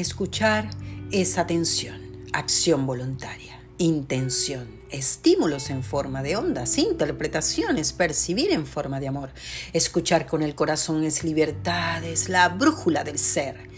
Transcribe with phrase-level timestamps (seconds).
[0.00, 0.70] escuchar
[1.10, 2.00] es atención,
[2.32, 9.30] acción voluntaria, intención, estímulos en forma de ondas, interpretaciones, percibir en forma de amor.
[9.72, 13.68] Escuchar con el corazón es libertad, es la brújula del ser.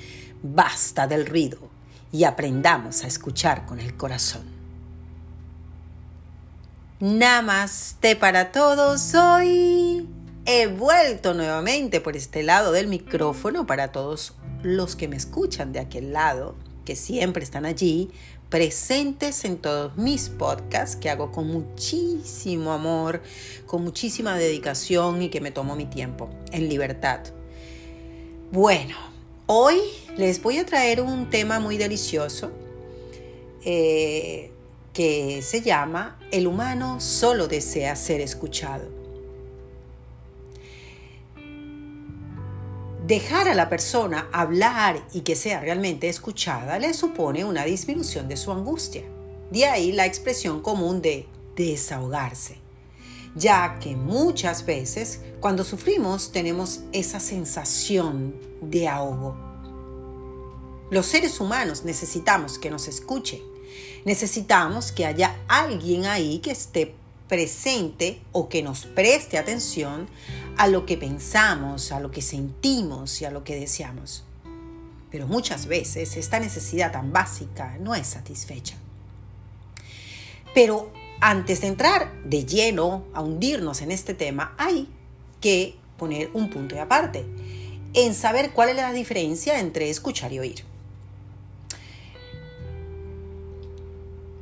[0.43, 1.59] Basta del ruido
[2.13, 4.45] y aprendamos a escuchar con el corazón.
[7.01, 10.07] Namaste para todos hoy.
[10.47, 15.81] He vuelto nuevamente por este lado del micrófono para todos los que me escuchan de
[15.81, 18.11] aquel lado, que siempre están allí,
[18.49, 23.23] presentes en todos mis podcasts que hago con muchísimo amor,
[23.67, 27.21] con muchísima dedicación y que me tomo mi tiempo en libertad.
[28.51, 28.97] Bueno,
[29.47, 29.77] hoy
[30.17, 32.51] les voy a traer un tema muy delicioso
[33.65, 34.51] eh,
[34.93, 39.00] que se llama El humano solo desea ser escuchado.
[43.11, 48.37] Dejar a la persona hablar y que sea realmente escuchada le supone una disminución de
[48.37, 49.03] su angustia.
[49.51, 52.59] De ahí la expresión común de desahogarse,
[53.35, 59.37] ya que muchas veces cuando sufrimos tenemos esa sensación de ahogo.
[60.93, 63.41] Los seres humanos necesitamos que nos escuchen,
[64.05, 66.95] necesitamos que haya alguien ahí que esté
[67.27, 70.09] presente o que nos preste atención
[70.61, 74.25] a lo que pensamos, a lo que sentimos y a lo que deseamos.
[75.11, 78.77] Pero muchas veces esta necesidad tan básica no es satisfecha.
[80.53, 84.87] Pero antes de entrar de lleno a hundirnos en este tema, hay
[85.41, 87.25] que poner un punto de aparte
[87.95, 90.65] en saber cuál es la diferencia entre escuchar y oír.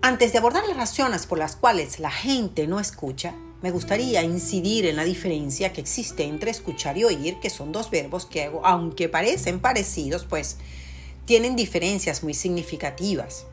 [0.03, 4.86] Antes de abordar las razones por las cuales la gente no escucha, me gustaría incidir
[4.86, 9.08] en la diferencia que existe entre escuchar y oír, que son dos verbos que, aunque
[9.08, 10.58] parecen parecidos, pues
[11.24, 13.47] tienen diferencias muy significativas.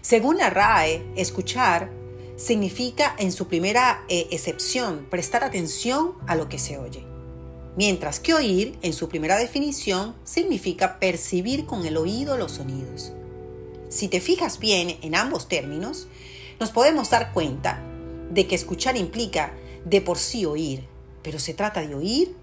[0.00, 1.90] Según la RAE, escuchar
[2.36, 7.04] significa en su primera eh, excepción prestar atención a lo que se oye,
[7.76, 13.12] mientras que oír, en su primera definición, significa percibir con el oído los sonidos.
[13.90, 16.06] Si te fijas bien en ambos términos,
[16.60, 17.82] nos podemos dar cuenta
[18.30, 19.52] de que escuchar implica
[19.84, 20.86] de por sí oír,
[21.22, 22.36] pero se trata de oír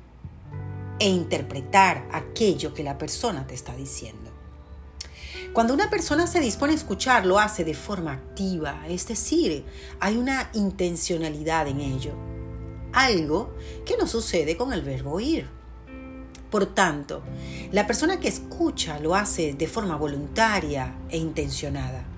[1.00, 4.32] e interpretar aquello que la persona te está diciendo.
[5.54, 9.64] Cuando una persona se dispone a escuchar, lo hace de forma activa, es decir,
[10.00, 12.14] hay una intencionalidad en ello,
[12.92, 13.54] algo
[13.86, 15.48] que no sucede con el verbo oír.
[16.50, 17.24] Por tanto,
[17.72, 22.15] la persona que escucha lo hace de forma voluntaria e intencionada.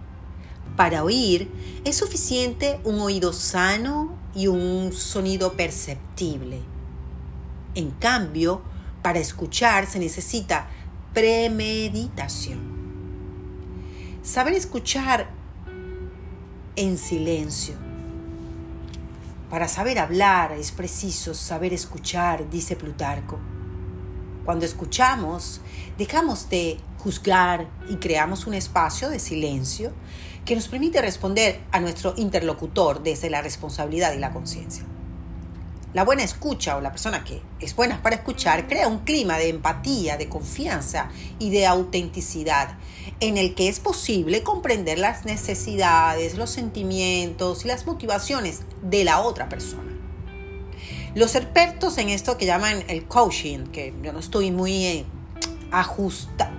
[0.77, 1.49] Para oír
[1.85, 6.59] es suficiente un oído sano y un sonido perceptible.
[7.73, 8.61] En cambio,
[9.01, 10.67] para escuchar se necesita
[11.15, 12.59] premeditación.
[14.21, 15.31] Saber escuchar
[16.75, 17.73] en silencio.
[19.49, 23.39] Para saber hablar es preciso saber escuchar, dice Plutarco.
[24.45, 25.59] Cuando escuchamos,
[25.97, 29.91] dejamos de juzgar y creamos un espacio de silencio
[30.47, 34.85] que nos permite responder a nuestro interlocutor desde la responsabilidad y la conciencia.
[35.93, 39.49] La buena escucha o la persona que es buena para escuchar crea un clima de
[39.49, 42.77] empatía, de confianza y de autenticidad
[43.19, 49.19] en el que es posible comprender las necesidades, los sentimientos y las motivaciones de la
[49.19, 49.91] otra persona.
[51.13, 55.05] Los expertos en esto que llaman el coaching, que yo no estoy muy eh,
[55.71, 56.53] ajusta,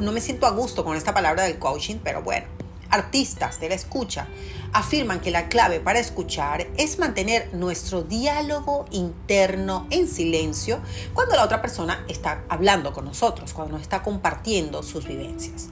[0.00, 2.46] no me siento a gusto con esta palabra del coaching, pero bueno,
[2.92, 4.28] artistas de la escucha
[4.72, 10.80] afirman que la clave para escuchar es mantener nuestro diálogo interno en silencio
[11.12, 15.68] cuando la otra persona está hablando con nosotros, cuando nos está compartiendo sus vivencias.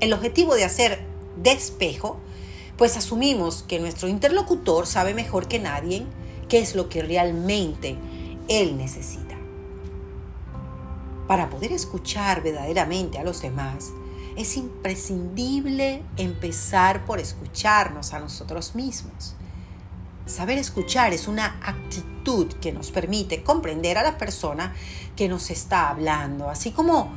[0.00, 1.04] El objetivo de hacer
[1.36, 2.18] despejo,
[2.76, 6.06] pues asumimos que nuestro interlocutor sabe mejor que nadie
[6.48, 7.96] qué es lo que realmente
[8.48, 9.36] él necesita.
[11.26, 13.92] Para poder escuchar verdaderamente a los demás,
[14.36, 19.34] es imprescindible empezar por escucharnos a nosotros mismos.
[20.26, 24.74] Saber escuchar es una actitud que nos permite comprender a la persona
[25.16, 27.12] que nos está hablando, así como,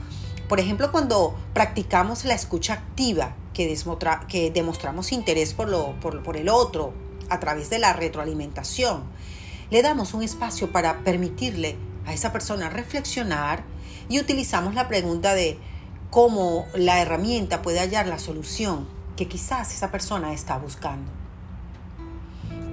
[0.49, 6.93] por ejemplo, cuando practicamos la escucha activa, que, demostramos interés por, lo, por el otro
[7.29, 9.03] a través de la retroalimentación
[9.71, 11.75] le damos un espacio para permitirle
[12.05, 13.63] a esa persona reflexionar
[14.09, 15.57] y utilizamos la pregunta de
[16.09, 21.11] cómo la herramienta puede hallar la solución que quizás esa persona está buscando.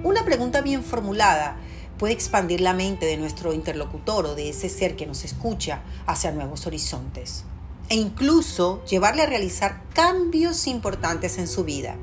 [0.03, 1.57] Una pregunta bien formulada
[1.97, 6.31] puede expandir la mente de nuestro interlocutor o de ese ser que nos escucha hacia
[6.31, 7.45] nuevos horizontes.
[7.89, 11.95] e incluso llevarle a realizar cambios importantes en su vida.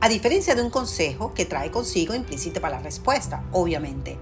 [0.00, 4.18] A diferencia de un consejo que trae consigo implícita para la respuesta, obviamente.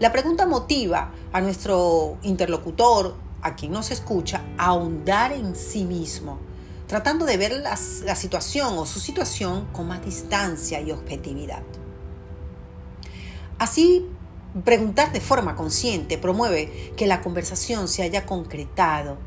[0.00, 6.38] La pregunta motiva a nuestro interlocutor, a quien nos escucha, ahondar en sí mismo,
[6.86, 11.62] tratando de ver la, la situación o su situación con más distancia y objetividad.
[13.58, 14.06] Así,
[14.64, 19.18] preguntar de forma consciente promueve que la conversación se haya concretado,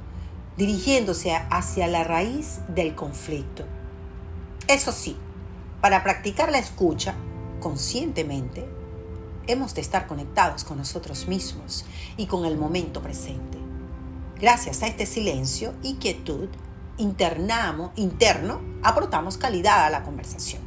[0.58, 3.66] dirigiéndose hacia la raíz del conflicto.
[4.68, 5.18] Eso sí,
[5.82, 7.16] para practicar la escucha
[7.60, 8.68] conscientemente,
[9.48, 11.86] hemos de estar conectados con nosotros mismos
[12.18, 13.61] y con el momento presente.
[14.42, 16.50] Gracias a este silencio y quietud
[16.98, 20.64] internamo, interno, aportamos calidad a la conversación.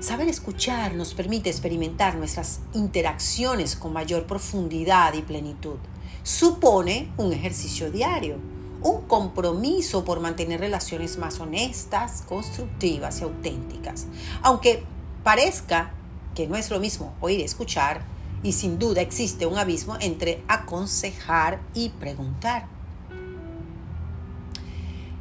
[0.00, 5.76] Saber escuchar nos permite experimentar nuestras interacciones con mayor profundidad y plenitud.
[6.24, 8.38] Supone un ejercicio diario,
[8.82, 14.06] un compromiso por mantener relaciones más honestas, constructivas y auténticas.
[14.42, 14.82] Aunque
[15.22, 15.92] parezca
[16.34, 20.42] que no es lo mismo oír y escuchar, y sin duda existe un abismo entre
[20.48, 22.66] aconsejar y preguntar.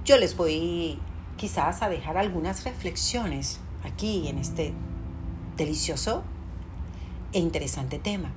[0.06, 1.00] Yo les voy
[1.38, 4.74] quizás a dejar algunas reflexiones aquí en este
[5.58, 6.24] delicioso
[7.34, 8.32] e interesante tema.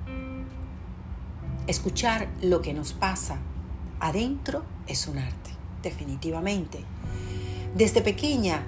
[1.67, 3.37] Escuchar lo que nos pasa
[3.99, 5.51] adentro es un arte,
[5.83, 6.79] definitivamente.
[7.75, 8.63] Desde pequeña,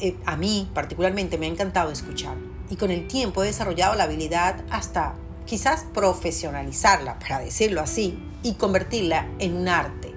[0.00, 2.36] eh, a mí particularmente me ha encantado escuchar
[2.70, 5.14] y con el tiempo he desarrollado la habilidad hasta
[5.48, 10.14] quizás profesionalizarla, para decirlo así, y convertirla en un arte.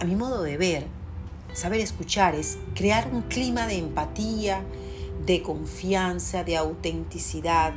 [0.00, 0.86] A mi modo de ver,
[1.54, 4.64] Saber escuchar es crear un clima de empatía,
[5.24, 7.72] de confianza, de autenticidad,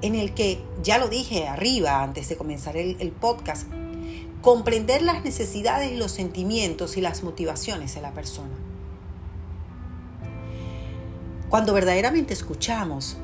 [0.00, 3.68] en el que, ya lo dije arriba antes de comenzar el, podcast,
[4.40, 8.56] comprender las necesidades los sentimientos y las motivaciones de la persona.
[11.50, 13.18] Cuando verdaderamente escuchamos,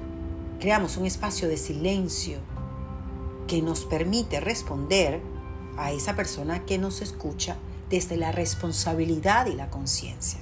[0.60, 2.38] creamos un espacio de silencio
[3.46, 5.20] que nos permite responder
[5.76, 7.56] a esa persona que nos escucha
[7.90, 10.40] desde la responsabilidad y la conciencia.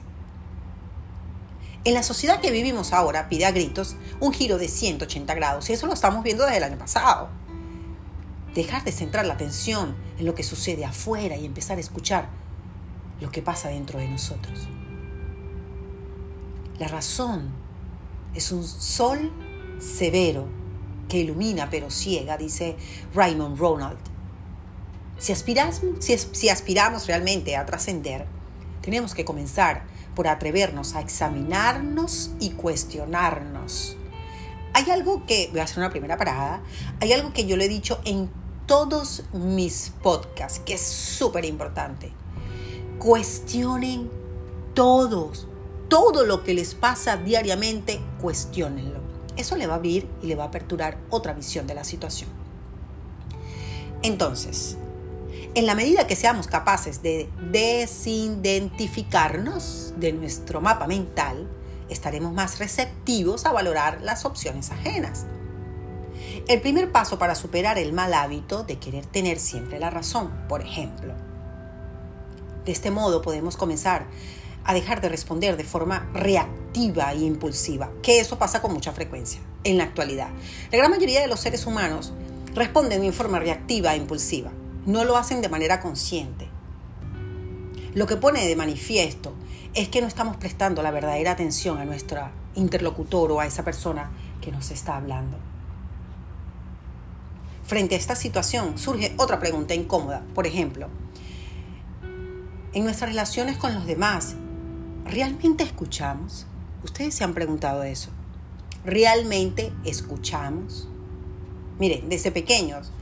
[1.84, 5.72] En la sociedad que vivimos ahora pide a gritos un giro de 180 grados y
[5.72, 7.28] eso lo estamos viendo desde el año pasado.
[8.54, 12.28] Dejar de centrar la atención en lo que sucede afuera y empezar a escuchar
[13.20, 14.68] lo que pasa dentro de nosotros.
[16.78, 17.50] La razón
[18.34, 19.32] es un sol
[19.82, 20.46] severo
[21.08, 22.76] que ilumina pero ciega, dice
[23.14, 23.99] Raymond Ronald.
[25.19, 28.26] Si, aspiramos realmente a trascender,
[28.81, 29.84] tenemos que comenzar
[30.17, 33.96] por atrevernos a examinarnos y cuestionarnos.
[34.75, 36.62] Hay algo que, voy a hacer una primera parada,
[37.00, 38.31] hay algo que yo le he dicho en
[38.67, 42.12] todos mis podcasts, que es súper importante.
[42.99, 44.11] Cuestionen
[44.75, 45.46] todos,
[45.88, 49.01] todo lo que les pasa diariamente, cuestionenlo.
[49.37, 52.31] Eso le va a abrir y le va a aperturar otra visión de la situación.
[54.02, 54.76] Entonces,
[55.55, 61.49] en la medida que seamos capaces de desidentificarnos de nuestro mapa mental,
[61.88, 65.27] estaremos más receptivos a valorar las opciones ajenas.
[66.48, 70.62] El primer paso para superar el mal hábito de querer tener siempre la razón, por
[70.62, 71.15] ejemplo.
[72.65, 74.06] De este modo podemos comenzar
[74.65, 79.41] a dejar de responder de forma reactiva e impulsiva, que eso pasa con mucha frecuencia
[79.64, 80.29] en la actualidad.
[80.70, 82.12] La gran mayoría de los seres humanos
[82.55, 84.50] responden de forma reactiva e impulsiva
[84.86, 86.48] no lo hacen de manera consciente.
[87.94, 89.34] Lo que pone de manifiesto
[89.74, 94.10] es que no estamos prestando la verdadera atención a nuestro interlocutor o a esa persona
[94.41, 95.38] que nos está hablando.
[97.64, 100.22] Frente a esta situación surge otra pregunta incómoda.
[100.34, 100.88] Por ejemplo,
[102.72, 104.34] en nuestras relaciones con los demás,
[105.05, 106.46] ¿realmente escuchamos?
[106.84, 108.10] Ustedes se han preguntado eso.
[108.84, 110.89] ¿Realmente escuchamos?
[111.79, 112.93] Miren, desde pequeños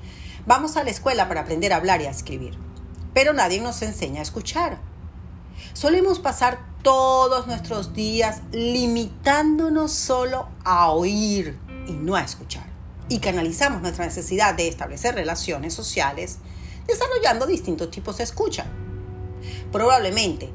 [0.47, 2.55] Vamos a la escuela para aprender a hablar y a escribir,
[3.13, 4.79] pero nadie nos enseña a escuchar.
[5.75, 12.65] Solemos pasar todos nuestros días limitándonos solo a oír y no a escuchar.
[13.11, 16.39] Y canalizamos nuestra necesidad de establecer relaciones sociales
[16.87, 18.65] desarrollando distintos tipos de escucha.
[19.71, 20.51] Probablemente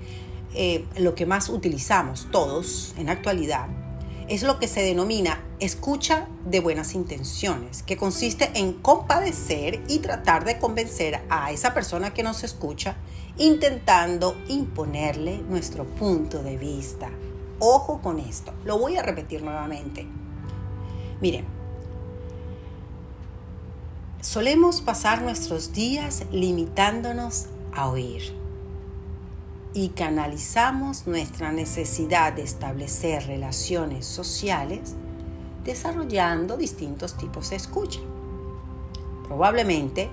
[0.56, 3.68] eh, lo que más utilizamos todos en la actualidad
[4.28, 10.46] es lo que se denomina escucha de buenas intenciones, que consiste en compadecer y tratar
[10.46, 12.96] de convencer a esa persona que nos escucha,
[13.38, 17.10] intentando imponerle nuestro punto de vista.
[17.60, 20.08] Ojo con esto, lo voy a repetir nuevamente.
[21.22, 21.46] Miren,
[24.26, 27.46] Solemos pasar nuestros días limitándonos
[27.76, 28.45] a oír
[29.76, 34.96] y canalizamos nuestra necesidad de establecer relaciones sociales
[35.66, 38.00] desarrollando distintos tipos de escucha.
[39.28, 40.10] Probablemente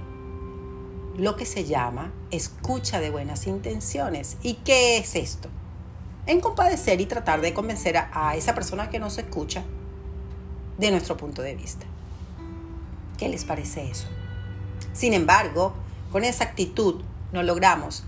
[1.16, 4.36] lo que se llama escucha de buenas intenciones.
[4.42, 5.48] ¿Y qué es esto?
[6.26, 9.62] En compadecer y tratar de convencer a, esa persona que nos escucha
[10.76, 11.86] de nuestro punto de vista.
[13.16, 14.08] ¿Qué les parece eso?
[14.92, 15.72] Sin embargo,
[16.10, 18.02] con esa actitud no logramos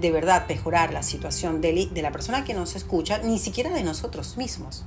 [0.00, 4.36] de verdad mejorar la situación de, la persona que nos escucha, ni siquiera de nosotros
[4.36, 4.84] mismos.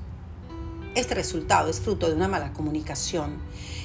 [0.96, 3.38] Este resultado es fruto de una mala comunicación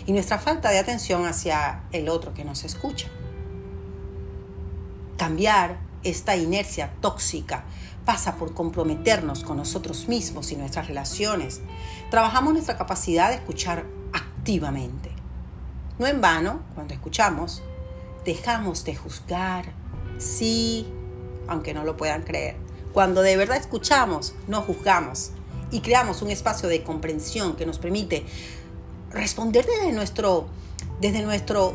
[0.07, 3.09] y nuestra falta de atención hacia el otro que nos escucha.
[5.17, 7.65] Cambiar esta inercia tóxica
[8.05, 11.61] pasa por comprometernos con nosotros mismos y nuestras relaciones.
[12.11, 15.11] Trabajamos nuestra capacidad de escuchar activamente.
[15.99, 17.63] No en vano, cuando escuchamos,
[18.25, 19.73] dejamos de juzgar,
[20.19, 20.87] sí,
[21.49, 22.57] aunque no lo puedan creer.
[22.93, 25.31] Cuando de verdad escuchamos, no juzgamos
[25.71, 28.25] y creamos un espacio de comprensión que nos permite
[29.11, 30.47] responder desde nuestro,
[31.01, 31.75] desde nuestro,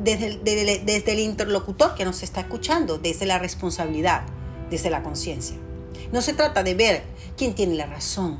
[0.00, 4.22] desde el interlocutor que nos está escuchando, desde la responsabilidad,
[4.70, 5.56] desde la conciencia.
[6.12, 7.02] No se trata de ver
[7.36, 8.38] quién tiene la razón,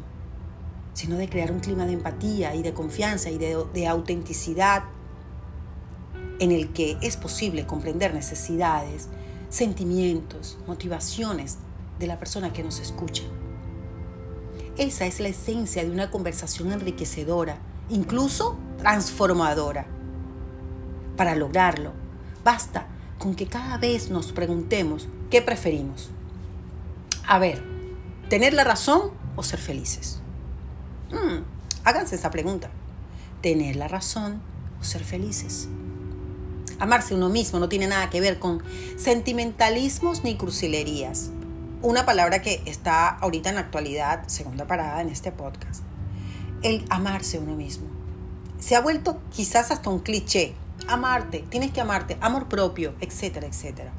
[0.94, 4.84] sino de crear un clima de empatía y de confianza y de, autenticidad
[6.38, 9.08] en el que es posible comprender necesidades,
[9.54, 11.58] sentimientos, motivaciones
[12.00, 13.22] de la persona que nos escucha.
[14.76, 17.58] Esa es la esencia de una conversación enriquecedora,
[17.88, 19.86] incluso transformadora.
[21.16, 21.92] Para lograrlo,
[22.42, 26.10] basta con que cada vez nos preguntemos qué preferimos.
[27.24, 27.62] A ver,
[28.28, 30.18] ¿tener la razón o ser felices?
[31.12, 31.44] Mm,
[31.84, 32.70] háganse esa pregunta.
[33.40, 34.42] ¿Tener la razón
[34.80, 35.68] o ser felices?
[36.84, 38.62] Amarse uno mismo no tiene nada que ver con
[38.98, 41.30] sentimentalismos ni crucilerías.
[41.80, 45.82] Una palabra que está ahorita en la actualidad, segunda parada en este podcast.
[46.60, 47.86] El amarse uno mismo.
[48.58, 50.52] Se ha vuelto quizás hasta un cliché.
[50.86, 53.90] Amarte, tienes que amarte, amor propio, etcétera, etcétera.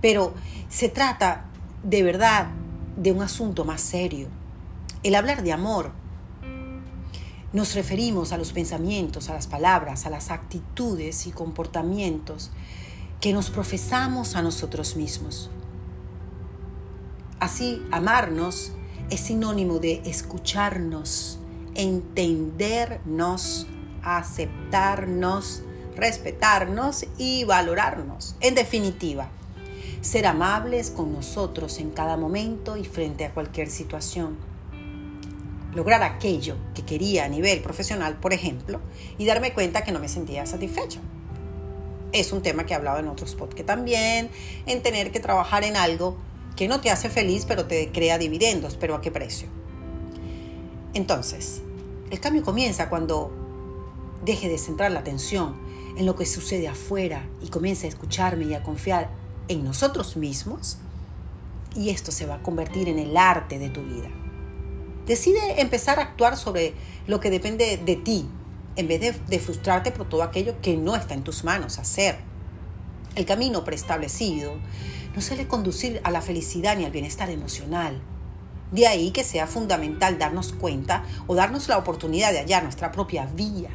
[0.00, 0.34] Pero
[0.68, 1.44] se trata
[1.84, 2.48] de verdad
[2.96, 4.26] de un asunto más serio.
[5.04, 5.92] El hablar de amor
[7.54, 12.50] nos referimos a los pensamientos, a las palabras, a las actitudes y comportamientos
[13.20, 15.50] que nos profesamos a nosotros mismos.
[17.38, 18.72] Así, amarnos
[19.08, 21.38] es sinónimo de escucharnos,
[21.76, 23.68] entendernos,
[24.02, 25.62] aceptarnos,
[25.94, 28.34] respetarnos y valorarnos.
[28.40, 29.28] En definitiva,
[30.00, 34.53] ser amables con nosotros en cada momento y frente a cualquier situación
[35.74, 38.80] lograr aquello que quería a nivel profesional, por ejemplo,
[39.18, 41.00] y darme cuenta que no me sentía satisfecha.
[42.12, 44.30] Es un tema que he hablado en otros podcasts también,
[44.66, 46.16] en tener que trabajar en algo
[46.56, 49.48] que no te hace feliz, pero te crea dividendos, pero ¿a qué precio?
[50.94, 51.62] Entonces,
[52.10, 53.32] el cambio comienza cuando
[54.24, 55.56] deje de centrar la atención
[55.96, 59.10] en lo que sucede afuera y comience a escucharme y a confiar
[59.48, 60.78] en nosotros mismos,
[61.74, 64.08] y esto se va a convertir en el arte de tu vida.
[65.06, 66.74] Decide empezar a actuar sobre
[67.06, 68.26] lo que depende de ti,
[68.76, 72.16] en vez de, frustrarte por todo aquello que no está en tus manos hacer.
[73.14, 74.54] El camino preestablecido
[75.14, 78.00] no suele conducir a la felicidad ni al bienestar emocional.
[78.72, 83.26] De ahí que sea fundamental darnos cuenta o darnos la oportunidad de hallar nuestra propia
[83.26, 83.70] vía,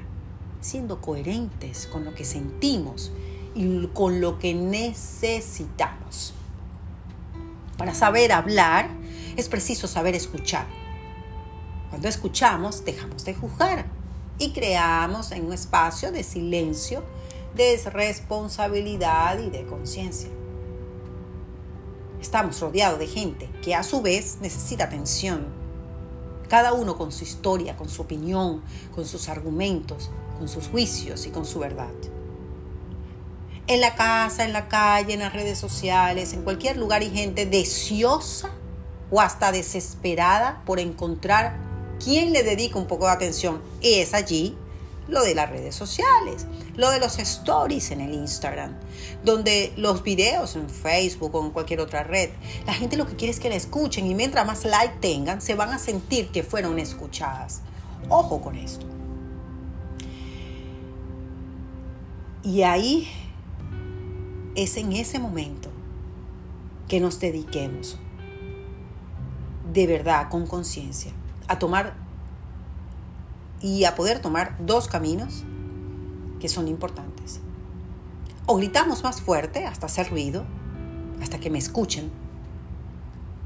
[0.62, 3.12] siendo coherentes con lo que sentimos
[3.54, 6.34] y con lo que necesitamos.
[7.78, 8.90] Para saber hablar
[9.38, 10.66] es preciso saber escuchar
[11.90, 13.86] cuando escuchamos, dejamos de juzgar
[14.38, 17.04] y creamos en un espacio de silencio,
[17.56, 20.30] de responsabilidad y de conciencia.
[22.22, 25.48] Estamos rodeados de gente que a su vez necesita atención.
[26.48, 28.62] Cada uno con su historia, con su opinión,
[28.94, 31.94] con sus argumentos, con sus juicios y con su verdad.
[33.68, 37.46] En la casa, en la calle, en las redes sociales, en cualquier lugar hay gente
[37.46, 38.50] deseosa
[39.12, 41.69] o hasta desesperada por encontrar
[42.04, 43.62] ¿quién le dedica un poco de atención?
[43.82, 44.58] Es allí
[45.08, 48.76] lo de las redes sociales, lo de los stories en el Instagram,
[49.24, 52.30] donde los videos en Facebook o en cualquier otra red,
[52.66, 55.56] la gente lo que quiere es que la escuchen y mientras más like tengan, se
[55.56, 57.62] van a sentir que fueron escuchadas.
[58.08, 58.86] Ojo con esto.
[62.44, 63.10] Y ahí
[64.56, 65.70] es en ese momento
[66.88, 67.98] que nos dediquemos
[69.74, 71.12] de verdad, con conciencia,
[71.50, 71.96] a tomar
[73.60, 75.44] y a poder tomar dos caminos
[76.40, 77.42] que son importantes.
[78.46, 80.46] O gritamos más fuerte hasta hacer ruido,
[81.22, 82.12] hasta que me escuchen.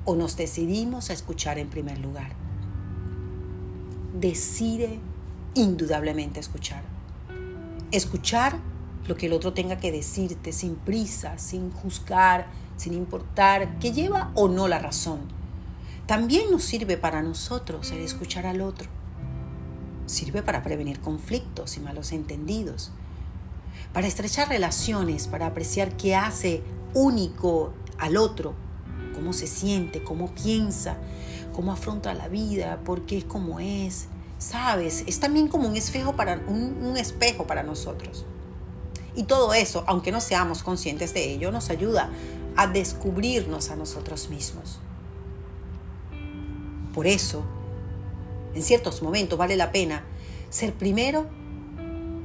[0.05, 2.33] O nos decidimos a escuchar en primer lugar.
[4.13, 4.99] Decide
[5.55, 6.83] indudablemente escuchar.
[7.91, 8.59] Escuchar
[9.07, 14.31] lo que el otro tenga que decirte sin prisa, sin juzgar, sin importar que lleva
[14.35, 15.21] o no la razón.
[16.05, 18.89] También nos sirve para nosotros el escuchar al otro.
[20.05, 22.91] Sirve para prevenir conflictos y malos entendidos,
[23.93, 26.61] para estrechar relaciones, para apreciar qué hace
[26.93, 28.53] único al otro,
[29.15, 30.97] cómo se siente, cómo piensa,
[31.53, 34.07] cómo afronta la vida, por qué es como es.
[34.39, 38.25] Sabes, es también como un espejo para, un, un espejo para nosotros.
[39.15, 42.09] Y todo eso, aunque no seamos conscientes de ello, nos ayuda
[42.57, 44.79] a descubrirnos a nosotros mismos.
[46.93, 47.43] Por eso,
[48.53, 50.03] en ciertos momentos vale la pena
[50.49, 51.25] ser primero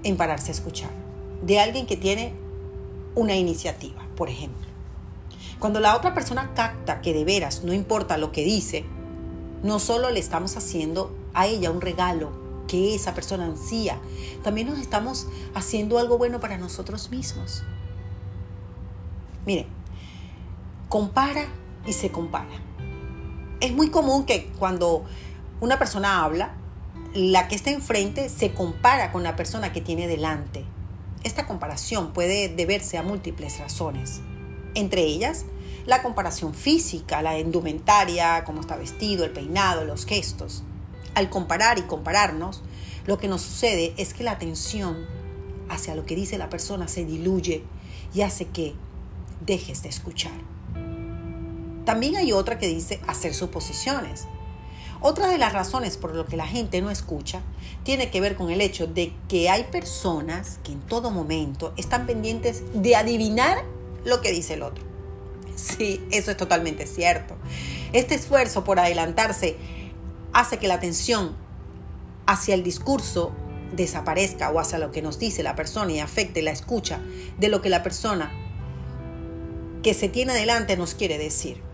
[0.02, 0.90] en pararse a escuchar
[1.42, 2.34] de alguien que tiene
[3.14, 4.66] una iniciativa, por ejemplo.
[5.58, 8.84] Cuando la otra persona capta que de veras no importa lo que dice,
[9.62, 12.30] no solo le estamos haciendo a ella un regalo
[12.68, 13.98] que esa persona ansía,
[14.42, 17.64] también nos estamos haciendo algo bueno para nosotros mismos.
[19.46, 19.66] Mire,
[20.88, 21.46] compara
[21.86, 22.67] y se compara.
[23.60, 25.04] Es muy común que cuando
[25.60, 26.54] una persona habla,
[27.14, 30.64] la que está enfrente se compara con la persona que tiene delante.
[31.24, 34.20] Esta comparación puede deberse a múltiples razones,
[34.74, 35.44] entre ellas
[35.86, 40.62] la comparación física, la indumentaria, cómo está vestido, el peinado, los gestos.
[41.14, 42.62] Al comparar y compararnos,
[43.06, 45.06] lo que nos sucede es que la atención
[45.70, 47.64] hacia lo que dice la persona se diluye
[48.12, 48.74] y hace que
[49.40, 50.57] dejes de escuchar.
[51.88, 54.26] También hay otra que dice hacer suposiciones.
[55.00, 57.40] Otra de las razones por lo que la gente no escucha
[57.82, 62.06] tiene que ver con el hecho de que hay personas que en todo momento están
[62.06, 63.64] pendientes de adivinar
[64.04, 64.84] lo que dice el otro.
[65.56, 67.38] Sí, eso es totalmente cierto.
[67.94, 69.56] Este esfuerzo por adelantarse
[70.34, 71.36] hace que la atención
[72.26, 73.32] hacia el discurso
[73.72, 77.00] desaparezca o hacia lo que nos dice la persona y afecte la escucha
[77.38, 78.30] de lo que la persona
[79.82, 81.66] que se tiene delante nos quiere decir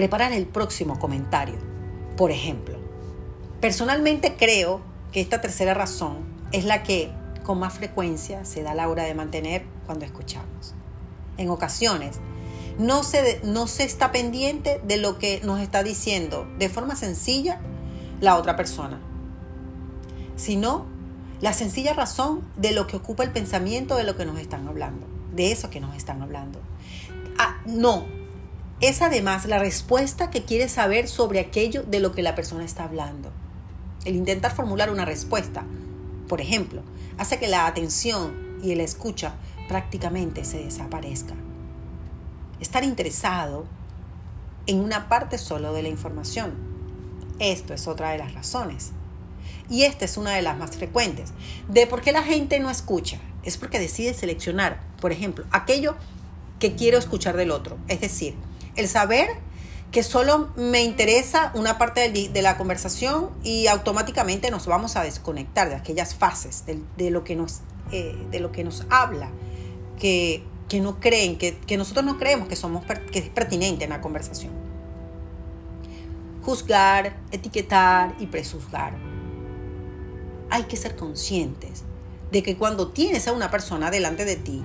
[0.00, 1.58] preparar el próximo comentario.
[2.16, 2.78] Por ejemplo,
[3.60, 4.80] personalmente creo
[5.12, 6.20] que esta tercera razón
[6.52, 7.10] es la que
[7.42, 10.72] con más frecuencia se da la hora de mantener cuando escuchamos.
[11.36, 12.18] En ocasiones,
[12.78, 17.60] no se, no se está pendiente de lo que nos está diciendo de forma sencilla
[18.22, 18.98] la otra persona,
[20.34, 20.86] sino
[21.42, 25.06] la sencilla razón de lo que ocupa el pensamiento de lo que nos están hablando,
[25.34, 26.58] de eso que nos están hablando.
[27.36, 28.19] Ah, no,
[28.80, 32.84] es además la respuesta que quiere saber sobre aquello de lo que la persona está
[32.84, 33.30] hablando.
[34.04, 35.64] El intentar formular una respuesta,
[36.28, 36.82] por ejemplo,
[37.18, 39.34] hace que la atención y el escucha
[39.68, 41.34] prácticamente se desaparezca.
[42.58, 43.66] Estar interesado
[44.66, 46.54] en una parte solo de la información.
[47.38, 48.92] Esto es otra de las razones.
[49.68, 51.32] Y esta es una de las más frecuentes.
[51.68, 53.18] De por qué la gente no escucha.
[53.42, 55.96] Es porque decide seleccionar, por ejemplo, aquello
[56.58, 57.78] que quiero escuchar del otro.
[57.88, 58.34] Es decir,
[58.76, 59.28] el saber
[59.90, 65.68] que solo me interesa una parte de, la conversación y automáticamente nos vamos a desconectar
[65.68, 66.64] de aquellas fases
[66.96, 69.30] de, lo, que nos, eh, de lo que nos habla,
[69.98, 70.44] que,
[70.80, 74.52] no creen, que, nosotros no creemos que, somos, que es pertinente en la conversación.
[76.42, 78.94] Juzgar, etiquetar y prejuzgar.
[80.50, 81.82] Hay que ser conscientes
[82.30, 84.62] de que cuando tienes a una persona delante de ti,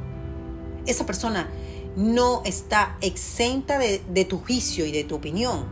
[0.85, 1.49] esa persona
[1.95, 5.65] no está exenta de, tu juicio y de tu opinión.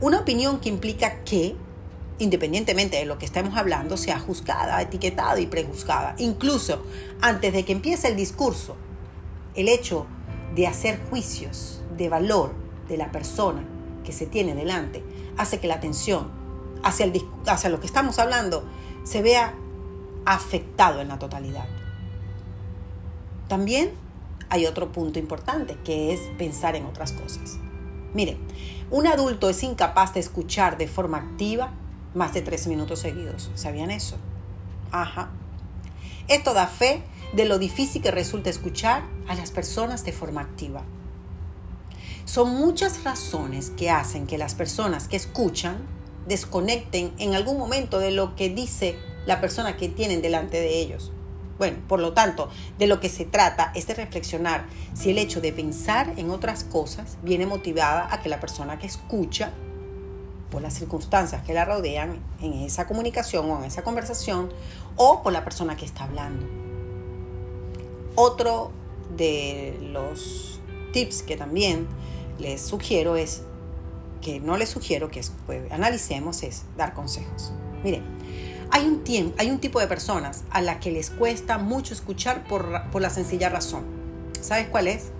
[0.00, 1.54] Una opinión que implica que,
[2.18, 6.14] independientemente de lo que estemos hablando, sea juzgada, etiquetada y prejuzgada.
[6.18, 6.82] Incluso
[7.20, 8.76] antes de que empiece el discurso,
[9.54, 10.06] el hecho
[10.54, 12.54] de hacer juicios de valor
[12.88, 13.64] de la persona
[14.04, 15.04] que se tiene delante
[15.36, 16.30] hace que la atención
[16.82, 18.64] hacia, el, hacia lo que estamos hablando
[19.04, 19.54] se vea
[20.24, 21.66] afectado en la totalidad.
[23.48, 24.01] También
[24.52, 27.56] hay otro punto importante, que es pensar en otras cosas.
[28.12, 28.36] Mire,
[28.90, 31.72] un adulto es incapaz de escuchar de forma activa
[32.12, 33.50] más de tres minutos seguidos.
[33.54, 34.18] ¿Sabían eso?
[34.90, 35.30] Ajá.
[36.28, 40.82] Esto da fe de lo difícil que resulta escuchar a las personas de forma activa.
[42.26, 45.78] Son muchas razones que hacen que las personas que escuchan
[46.28, 51.10] desconecten en algún momento de lo que dice la persona que tienen delante de ellos.
[51.58, 55.40] Bueno, por lo tanto, de lo que se trata es de reflexionar si el hecho
[55.40, 59.52] de pensar en otras cosas viene motivada a que la persona que escucha
[60.50, 64.50] por las circunstancias que la rodean en esa comunicación o en esa conversación
[64.96, 66.46] o por la persona que está hablando.
[68.14, 68.70] Otro
[69.16, 70.60] de los
[70.92, 71.86] tips que también
[72.38, 73.42] les sugiero es,
[74.20, 75.22] que no les sugiero que
[75.70, 77.52] analicemos, es dar consejos.
[77.82, 78.04] Miren,
[78.72, 83.50] hay un, tipo de personas a las que les cuesta mucho escuchar por, la sencilla
[83.50, 83.84] razón.
[84.40, 85.10] ¿Sabes cuál es?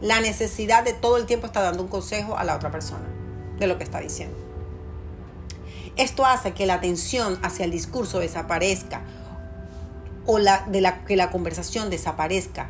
[0.00, 3.04] La necesidad de todo el tiempo estar dando un consejo a la otra persona
[3.58, 4.36] de lo que está diciendo.
[5.96, 9.02] Esto hace que la atención hacia el discurso desaparezca
[10.24, 12.68] o la, de que la conversación desaparezca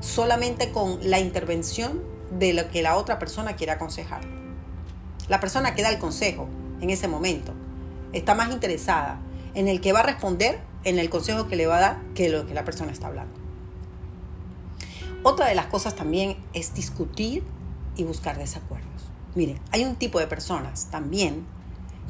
[0.00, 4.22] solamente con la intervención de lo que la otra persona quiere aconsejar.
[5.28, 6.48] La persona que da el consejo
[6.80, 7.52] en ese momento
[8.12, 9.20] está más interesada
[9.54, 12.28] en el que va a responder, en el consejo que le va a dar, que
[12.28, 13.34] lo que la persona está hablando.
[15.22, 17.44] Otra de las cosas también es discutir
[17.96, 18.90] y buscar desacuerdos.
[19.34, 21.46] Miren, hay un tipo de personas también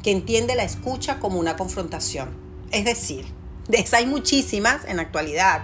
[0.01, 2.29] que entiende la escucha como una confrontación.
[2.71, 3.25] Es decir,
[3.67, 5.61] de esas hay muchísimas en la actualidad.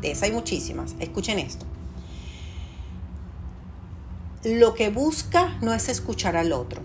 [0.00, 0.96] De esas hay muchísimas.
[0.98, 1.64] Escuchen esto.
[4.44, 6.82] Lo que busca no es escuchar al otro,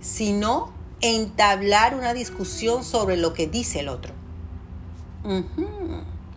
[0.00, 4.12] sino entablar una discusión sobre lo que dice el otro.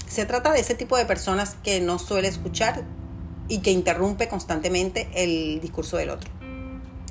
[0.08, 2.84] Se trata de ese tipo de personas que no suele escuchar
[3.48, 6.30] y que interrumpe constantemente el discurso del otro.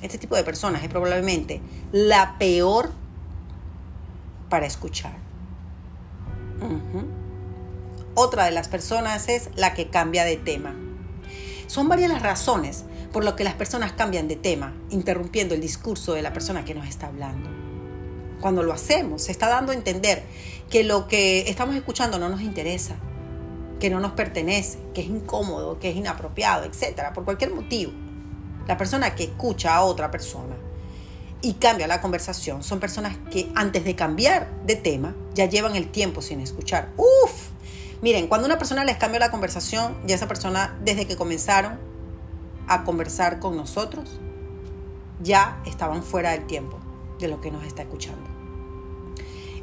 [0.03, 1.61] Este tipo de personas es probablemente
[1.93, 2.93] la peor
[4.49, 5.17] para escuchar.
[8.15, 10.75] Otra de las personas es la que cambia de tema.
[11.67, 16.13] Son varias las razones por lo que las personas cambian de tema, interrumpiendo el discurso
[16.15, 17.51] de la persona que nos está hablando.
[18.41, 20.23] Cuando lo hacemos, se está dando a entender
[20.71, 22.97] que lo que estamos escuchando no nos interesa,
[23.79, 27.93] que no nos pertenece, que es incómodo, que es inapropiado, etcétera, por cualquier motivo.
[28.67, 30.55] La persona que escucha a otra persona
[31.43, 35.91] y cambia la conversación son personas que antes de cambiar de tema ya llevan el
[35.91, 36.91] tiempo sin escuchar.
[36.97, 37.49] Uf,
[38.03, 41.90] miren, cuando una persona les cambia la conversación, ya esa persona desde que comenzaron
[42.71, 44.21] a conversar con nosotros,
[45.21, 46.79] ya estaban fuera del tiempo
[47.19, 48.31] de lo que nos está escuchando.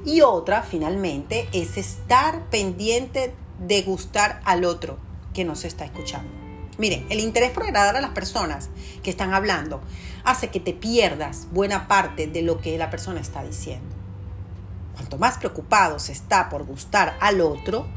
[0.06, 3.34] Y otra, finalmente, es estar pendiente
[3.66, 4.98] de gustar al otro
[5.34, 6.30] que nos está escuchando.
[6.78, 8.70] Miren, el interés por agradar a las personas
[9.02, 9.82] que están hablando
[10.24, 13.96] hace que te pierdas buena parte de lo que la persona está diciendo.
[14.94, 17.88] Cuanto más preocupado se está por gustar al otro,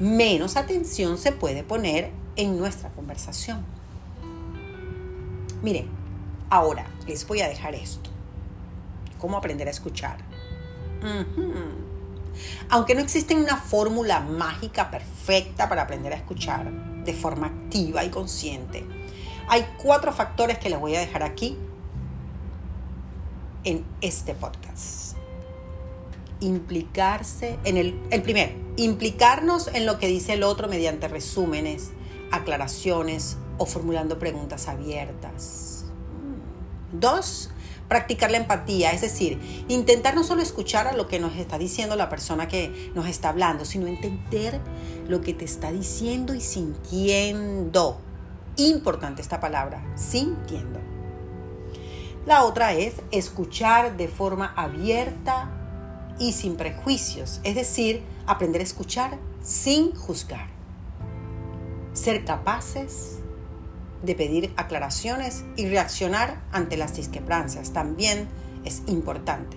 [0.00, 3.73] menos atención se puede poner en nuestra conversación.
[5.64, 5.88] Miren,
[6.50, 8.10] ahora les voy a dejar esto.
[9.18, 10.18] ¿Cómo aprender a escuchar?
[12.68, 18.10] Aunque no existe una fórmula mágica perfecta para aprender a escuchar de forma activa y
[18.10, 18.84] consciente,
[19.48, 21.56] hay cuatro factores que les voy a dejar aquí
[23.64, 25.16] en este podcast.
[26.40, 31.92] Implicarse en el, el primero, implicarnos en lo que dice el otro mediante resúmenes,
[32.32, 35.84] aclaraciones o formulando preguntas abiertas.
[36.92, 37.50] Dos,
[37.88, 41.96] practicar la empatía, es decir, intentar no solo escuchar a lo que nos está diciendo
[41.96, 44.60] la persona que nos está hablando, sino entender
[45.08, 48.00] lo que te está diciendo y sintiendo.
[48.56, 50.80] Importante esta palabra, sintiendo.
[52.26, 55.50] La otra es escuchar de forma abierta
[56.18, 60.48] y sin prejuicios, es decir, aprender a escuchar sin juzgar.
[61.92, 63.18] Ser capaces
[64.04, 68.28] de pedir aclaraciones y reaccionar ante las discrepancias también
[68.64, 69.56] es importante.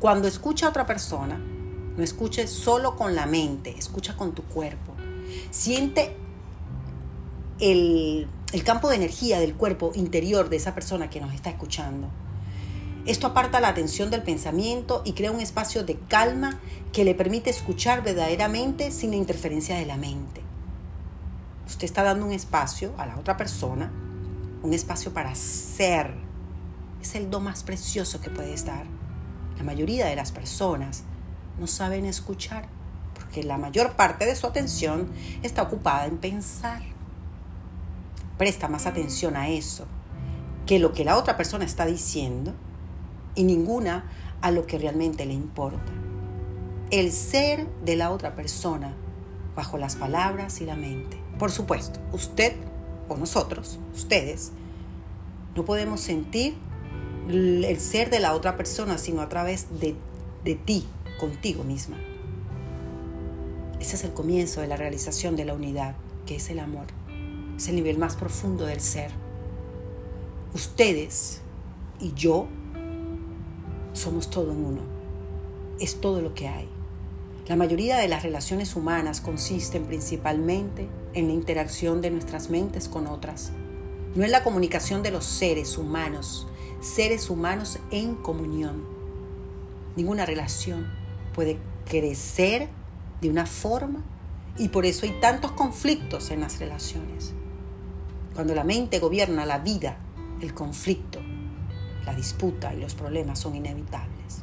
[0.00, 4.94] Cuando escucha a otra persona, no escuche solo con la mente, escucha con tu cuerpo.
[5.50, 6.16] Siente
[7.58, 12.08] el, el campo de energía del cuerpo interior de esa persona que nos está escuchando.
[13.06, 16.60] Esto aparta la atención del pensamiento y crea un espacio de calma
[16.92, 20.47] que le permite escuchar verdaderamente sin la interferencia de la mente.
[21.68, 23.92] Usted está dando un espacio a la otra persona,
[24.62, 26.14] un espacio para ser.
[27.00, 28.86] Es el do más precioso que puedes dar.
[29.58, 31.04] La mayoría de las personas
[31.60, 32.66] no saben escuchar
[33.14, 35.10] porque la mayor parte de su atención
[35.42, 36.80] está ocupada en pensar.
[38.38, 39.86] Presta más atención a eso
[40.64, 42.54] que lo que la otra persona está diciendo
[43.34, 44.04] y ninguna
[44.40, 45.92] a lo que realmente le importa.
[46.90, 48.94] El ser de la otra persona
[49.54, 51.27] bajo las palabras y la mente.
[51.38, 52.54] Por supuesto, usted
[53.08, 54.52] o nosotros, ustedes,
[55.54, 56.54] no podemos sentir
[57.28, 59.94] el ser de la otra persona, sino a través de,
[60.44, 60.86] de ti,
[61.18, 61.96] contigo misma.
[63.80, 65.94] Ese es el comienzo de la realización de la unidad,
[66.26, 66.86] que es el amor.
[67.56, 69.10] Es el nivel más profundo del ser.
[70.54, 71.40] Ustedes
[72.00, 72.46] y yo
[73.92, 74.80] somos todo en uno.
[75.78, 76.68] Es todo lo que hay.
[77.46, 83.06] La mayoría de las relaciones humanas consisten principalmente en la interacción de nuestras mentes con
[83.06, 83.52] otras.
[84.14, 86.46] No es la comunicación de los seres humanos,
[86.80, 88.84] seres humanos en comunión.
[89.96, 90.86] Ninguna relación
[91.34, 92.68] puede crecer
[93.20, 94.02] de una forma
[94.56, 97.32] y por eso hay tantos conflictos en las relaciones.
[98.34, 99.96] Cuando la mente gobierna la vida,
[100.40, 101.20] el conflicto,
[102.04, 104.42] la disputa y los problemas son inevitables.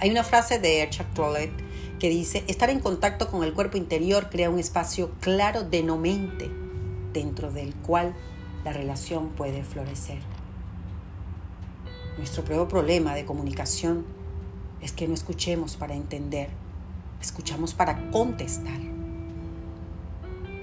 [0.00, 1.52] Hay una frase de Erchak Tolle
[1.98, 5.96] que dice, estar en contacto con el cuerpo interior crea un espacio claro de no
[5.96, 6.50] mente,
[7.12, 8.14] dentro del cual
[8.64, 10.18] la relación puede florecer.
[12.16, 14.04] Nuestro peor problema de comunicación
[14.80, 16.50] es que no escuchemos para entender,
[17.20, 18.80] escuchamos para contestar.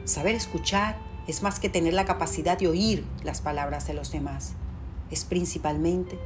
[0.05, 4.53] Saber escuchar es más que tener la capacidad de oír las palabras de los demás.
[5.11, 6.19] Es principalmente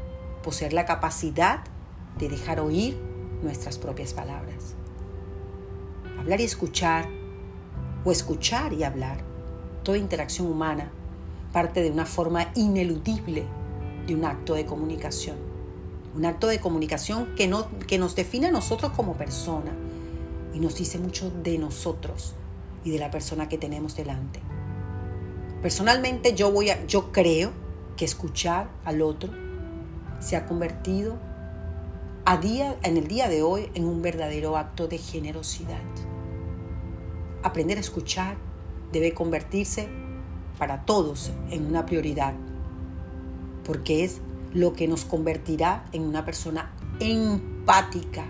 [0.43, 1.61] poseer la capacidad
[2.17, 2.97] de dejar oír
[3.41, 4.75] nuestras propias palabras.
[6.19, 7.07] Hablar y escuchar,
[8.03, 9.21] o escuchar y hablar,
[9.83, 10.91] toda interacción humana
[11.53, 13.45] parte de una forma ineludible
[14.05, 15.37] de un acto de comunicación.
[16.15, 19.71] Un acto de comunicación que, no, que nos define a nosotros como persona
[20.53, 22.33] y nos dice mucho de nosotros
[22.83, 24.41] y de la persona que tenemos delante.
[25.61, 27.51] Personalmente yo, voy yo creo
[27.95, 29.31] que escuchar al otro
[30.19, 31.17] se ha convertido
[32.83, 35.79] en el día de hoy en un verdadero acto de generosidad.
[37.43, 38.37] Aprender a escuchar
[38.91, 39.87] debe convertirse
[40.57, 42.33] para todos en una prioridad,
[43.63, 44.21] porque es
[44.53, 48.25] lo que nos convertirá en una persona empática.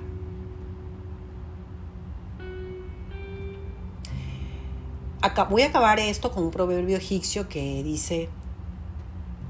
[5.50, 8.30] voy a acabar esto con un proverbio egipcio que dice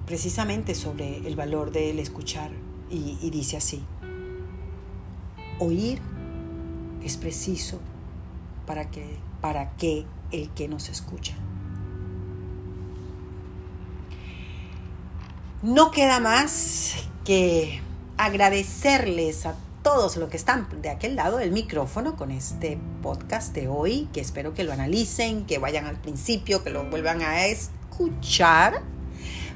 [0.06, 2.52] precisamente sobre el valor del escuchar
[2.90, 3.84] y, y dice así,
[5.60, 6.00] oír
[7.04, 7.80] es preciso
[8.66, 11.34] para que, para que el que nos escucha.
[15.62, 17.82] No queda más que
[18.18, 23.68] agradecerles a todos los que están de aquel lado del micrófono con este podcast de
[23.68, 28.82] hoy, que espero que lo analicen, que vayan al principio, que lo vuelvan a escuchar,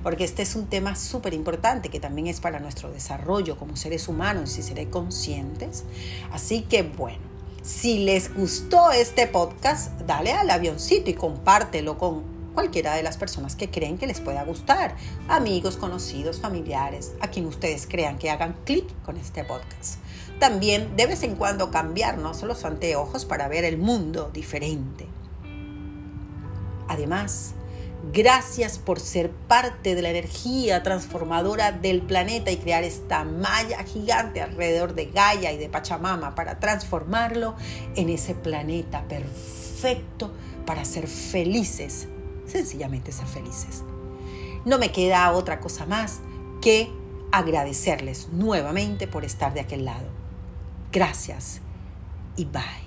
[0.02, 4.08] porque este es un tema súper importante que también es para nuestro desarrollo como seres
[4.08, 5.84] humanos y seres conscientes.
[6.32, 7.33] Así que bueno,
[7.64, 12.24] si les gustó este podcast, dale al avioncito y compártelo con
[12.54, 14.98] cualquiera de las personas que creen que les pueda gustar,
[15.30, 19.96] amigos, conocidos, familiares, a quien ustedes crean que hagan clic con este podcast.
[20.40, 25.08] También de vez en cuando cambiarnos los anteojos para ver el mundo diferente.
[26.90, 27.54] Además,
[28.12, 34.42] gracias por ser parte de la energía transformadora del planeta y crear esta malla gigante
[34.42, 37.56] alrededor de Gaia y de Pachamama para transformarlo
[37.96, 40.32] en ese planeta perfecto
[40.66, 42.08] para ser felices
[42.46, 43.84] sencillamente ser felices.
[44.66, 46.20] No me queda otra cosa más
[46.62, 46.92] que
[47.32, 50.08] agradecerles nuevamente por estar de aquel lado.
[50.92, 51.62] Gracias
[52.36, 52.83] y bye.